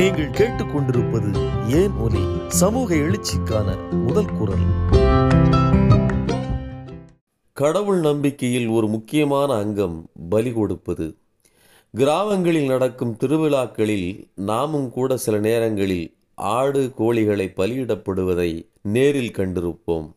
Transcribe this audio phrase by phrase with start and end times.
[0.00, 1.30] நீங்கள் கேட்டுக்கொண்டிருப்பது
[1.68, 2.22] ஏன் ஒலி?
[2.48, 4.64] சமூக எழுச்சிக்கான முதல் குரல்.
[7.52, 11.16] கடவுள் நம்பிக்கையில் ஒரு முக்கியமான அங்கம் பலி கொடுப்பது.
[11.90, 20.12] கிராமங்களில் நடக்கும் திருவிழாக்களில் நாமும் கூட சில நேரங்களில் ஆடு கோழிகளை பலியிடப்படுவதை நேரில் கண்டிருப்போம்.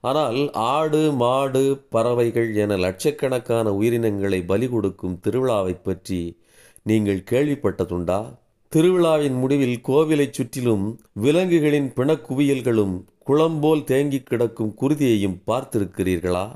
[0.00, 6.40] ஆனால் ஆடு மாடு பறவைகள் என லட்சக்கணக்கான உயிரினங்களை பலி கொடுக்கும் திருவிழாவை பற்றி
[6.82, 8.40] நீங்கள் கேள்விப்பட்டதுண்டா?
[8.76, 16.46] திருவிழாவின் முடிவில் கோவிலைச் சுற்றிலும் விலங்குகளின் பிணக்குவியல்களும் குளம்போல் தேங்கி கிடக்கும் குருதியையும் பார்த்திருக்கிறீர்களா?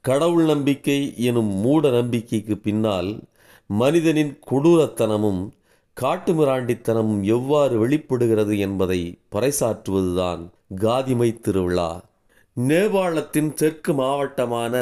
[0.00, 3.20] கடவுள் நம்பிக்கை எனும் மூட நம்பிக்கைக்கு பின்னால்
[3.66, 5.50] மனிதனின் கொடூரத்தனமும்
[6.00, 10.48] காட்டுமிராண்டித்தனமும் எவ்வாறு வெளிப்படுகிறது என்பதை பறைசாற்றுவதுதான்
[10.80, 12.04] காதிமை திருவிழா.
[12.60, 14.74] நேபாளத்தின் தெற்கு மாவட்டமான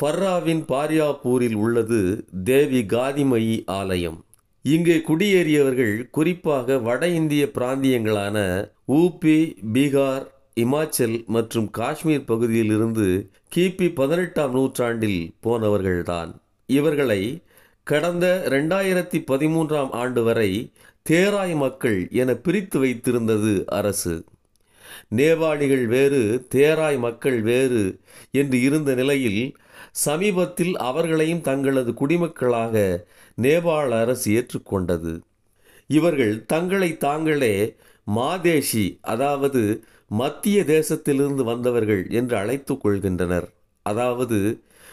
[0.00, 4.24] ஃபர்ராவின் பாரியாப்பூரில் உள்ளது தேவி காதிமயி ஆலயம்.
[4.62, 9.36] இங்கே குடியேறியவர்கள் குறிப்பாக வட இந்திய பிராந்தியங்களான ஊபி
[9.72, 16.34] பீகார் இமாச்சல் மற்றும் காஷ்மீர் பகுதியிலிருந்து கிபி பதினெட்டாம் நூற்றாண்டில் போனவர்கள்தான்.
[16.66, 17.42] இவர்களை
[17.82, 20.72] கடந்த ரெண்டாயிரத்தி பதிமூன்றாம் ஆண்டு வரை
[21.10, 24.24] தேராய் மக்கள் என பிரித்து வைத்திருந்தது அரசு.
[25.08, 29.42] நேபாளிகள் வேறு தேராய் மக்கள் வேறு என்று இருந்த நிலையில்
[29.92, 32.74] சமீபத்தில் அவர்களையும் தங்களது குடிமக்களாக
[33.42, 35.12] நேபாள அரசு ஏற்றுக்கொண்டது.
[35.86, 43.48] இவர்கள் தங்களை தாங்களே மாதேஷி அதாவது மத்திய தேசத்திலிருந்து வந்தவர்கள் என்று அழைத்து கொள்கின்றனர்.
[43.86, 44.38] அதாவது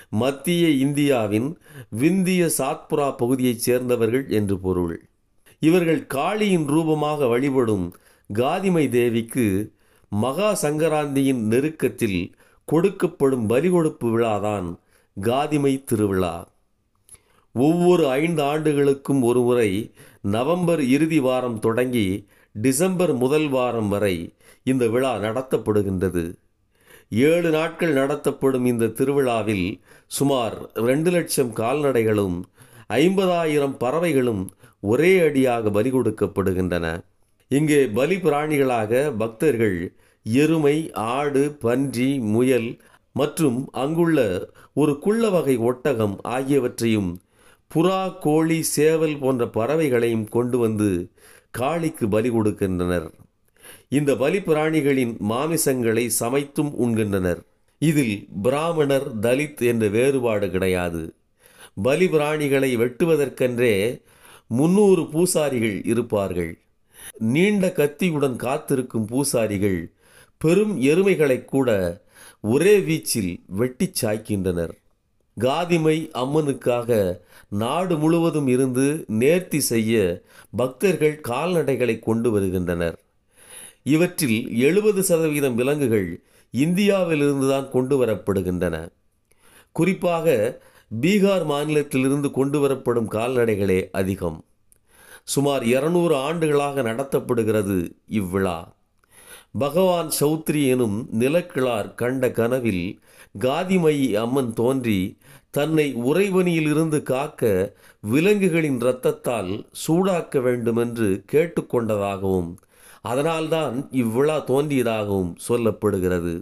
[0.09, 1.47] மத்திய இந்தியாவின்
[1.89, 5.09] விந்திய சாத்புரா பகுதியைச் சேர்ந்தவர்கள் என்று பொருள்.
[5.59, 7.85] இவர்கள் காளியின் ரூபமாக வழிபடும்
[8.29, 9.45] காதிமை தேவிக்கு
[10.11, 12.19] மகா சங்கராந்தியின் நெருக்கத்தில்
[12.67, 14.67] கொடுக்கப்படும் பலி கொடுப்பு விழாதான்
[15.17, 16.47] காதிமை திருவிழா.
[17.51, 24.15] ஒவ்வொரு ஐந்து ஆண்டுகளுக்கும் ஒருமுறை நவம்பர் இறுதி வாரம் தொடங்கி டிசம்பர் முதல் வாரம் வரை
[24.63, 26.35] இந்த விழா நடத்தப்படுகின்றது.
[27.09, 32.37] ஏழு நாட்கள் நடத்தப்படும் இந்த திருவிழாவில் சுமார் ரெண்டு லட்சம் கால்நடைகளும்
[32.89, 34.43] ஐம்பதாயிரம் பறவைகளும்
[34.79, 36.99] ஒரே அடியாக பலி கொடுக்கப்படுகின்றன.
[37.49, 42.81] இங்கே பலி பிராணிகளாக பக்தர்கள் எருமை ஆடு பன்றி முயல்
[43.13, 47.17] மற்றும் அங்குள்ள ஒரு குள்ள வகை ஒட்டகம் ஆகியவற்றையும்
[47.75, 51.11] புறா கோழி சேவல் போன்ற பறவைகளையும் கொண்டு வந்து
[51.51, 53.07] காளிக்கு பலி கொடுக்கின்றனர்.
[53.89, 57.41] இந்த பலி பிராணிகளின் மாமிசங்களை சமைத்தும் உண்கின்றனர்.
[57.79, 61.13] இதில் பிராமணர் தலித் என்ற வேறுபாடு கிடையாது.
[61.75, 64.01] பலி பிராணிகளை வெட்டுவதற்கென்றே
[64.47, 66.57] முன்னூறு பூசாரிகள் இருப்பார்கள்.
[67.15, 69.91] நீண்ட கத்தியுடன் காத்திருக்கும் பூசாரிகள்
[70.37, 72.01] பெரும் எருமைகளை கூட
[72.41, 74.71] ஒரே வீச்சில் வெட்டிச் சாய்க்கின்றனர்.
[75.39, 77.19] காதிமை அம்மனுக்காக
[77.49, 82.99] நாடு முழுவதும் இருந்து நேர்த்தி செய்ய பக்தர்கள் கால்நடைகளை கொண்டு வருகின்றனர்.
[83.83, 88.89] இவற்றில் எழுபது சதவீதம் விலங்குகள் இந்தியாவிலிருந்து தான் கொண்டு வரப்படுகின்றன.
[89.71, 90.61] குறிப்பாக
[91.01, 94.43] பீகார் மாநிலத்திலிருந்து கொண்டு வரப்படும் கால்நடைகளே அதிகம்.
[95.27, 97.77] சுமார் இருநூறு ஆண்டுகளாக நடத்தப்படுகிறது
[98.07, 98.57] இவ்விழா.
[99.57, 102.85] பகவான் சௌத்ரி எனும் நிலக்கிழார் கண்ட கனவில்
[103.39, 104.99] காதிமயி அம்மன் தோன்றி
[105.49, 107.51] தன்னை உறைவனியிலிருந்து காக்க
[108.01, 109.51] விலங்குகளின் இரத்தத்தால்
[109.85, 112.49] சூடாக்க வேண்டுமென்று கேட்டுக்கொண்டதாகவும்
[113.01, 116.33] அதனால்தான் இவ்விழா தோன்றியதாகவும் சொல்லப்படுகிறது.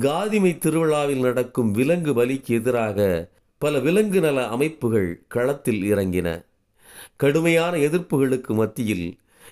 [0.00, 3.28] காதிமை திருவிழாவில் நடக்கும் விலங்கு பலிக்கு எதிராக
[3.62, 6.28] பல விலங்கு நல அமைப்புகள் களத்தில் இறங்கின.
[7.24, 9.04] கடுமையான எதிர்ப்புகளுக்கு மத்தியில்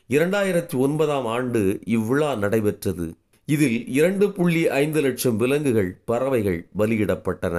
[0.09, 3.15] இரண்டாயிரத்தி ஒன்பதாம் ஆண்டு இவ்விழா நடைபெற்றது.
[3.49, 7.57] இதில் இரண்டு புள்ளி ஐந்து லட்சம் விலங்குகள் பறவைகள் பலியிடப்பட்டன.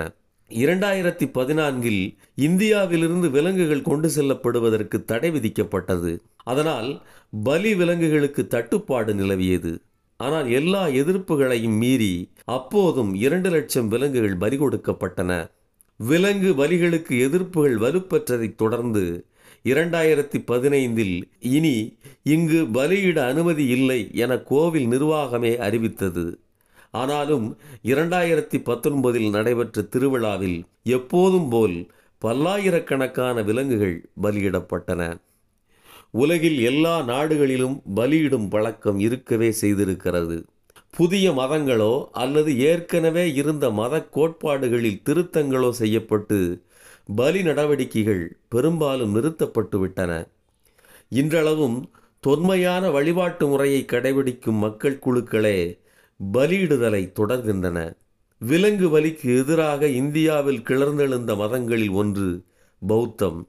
[0.50, 2.02] இரண்டாயிரத்தி பதினான்கில்
[2.36, 6.12] இந்தியாவிலிருந்து விலங்குகள் கொண்டு செல்லப்படுவதற்கு தடை விதிக்கப்பட்டது.
[6.44, 7.02] அதனால்
[7.44, 9.74] பலி விலங்குகளுக்கு தட்டுப்பாடு நிலவியது.
[10.18, 12.14] ஆனால் எல்லா எதிர்ப்புகளையும் மீறி
[12.44, 15.52] அப்போதும் இரண்டு லட்சம் விலங்குகள் பலி கொடுக்கப்பட்டன.
[15.98, 19.06] விலங்கு பலிகளுக்கு எதிர்ப்புகள் வலுப்பெற்றதைத் தொடர்ந்து
[19.70, 26.40] இரண்டாயிரத்தி பதினைந்தில் இனி இங்கு பலியிட அனுமதி இல்லை என கோவில் நிர்வாகமே அறிவித்தது.
[26.92, 35.18] ஆனாலும் இரண்டாயிரத்தி பத்தொன்பதில் நடைபெற்ற திருவிழாவில் எப்போதும் போல் பல்லாயிரக்கணக்கான விலங்குகள் பலியிடப்பட்டன.
[36.12, 40.44] உலகில் எல்லா நாடுகளிலும் பலியிடும் பழக்கம் இருக்கவே செய்திருக்கிறது.
[40.94, 46.38] புதிய மதங்களோ அல்லது ஏற்கனவே இருந்த மத கோட்பாடுகளில் திருத்தங்களோ செய்யப்பட்டு
[47.16, 50.12] பலி நடவடிக்கைகள் பெரும்பாலும் நிறுத்தப்பட்டு விட்டன.
[51.12, 51.78] இன்றளவும்
[52.20, 55.58] தொன்மையான வழிபாட்டு முறையை கடைபிடிக்கும் மக்கள் குழுக்களே
[56.20, 57.80] பலியிடுதலை தொடர்கின்றன.
[58.42, 62.30] விலங்கு வலிக்கு எதிராக இந்தியாவில் கிளர்ந்தெழுந்த மதங்களில் ஒன்று
[62.82, 63.40] பௌத்தம்.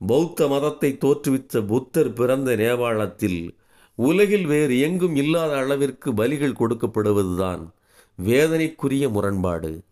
[0.00, 3.40] பௌத்த மதத்தை தோற்றுவித்த புத்தர் பிறந்த நேபாளத்தில்
[3.96, 7.68] உலகில் வேறு எங்கும் இல்லாத அளவிற்கு பலிகள் கொடுக்கப்படுவதுதான்
[8.26, 9.82] வேதனைக்குரிய முரண்பாடு.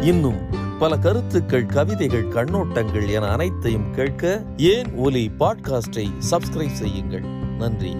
[0.00, 0.38] இன்னும்
[0.78, 7.22] பல கருத்துக்கள் கவிதைகள் கண்ணோட்டங்கள் என அனைத்தையும் கேட்க ஏன் ஒலி பாட்காஸ்டை சப்ஸ்கிரைப் செய்யுங்கள்.
[7.58, 7.94] நன்றி.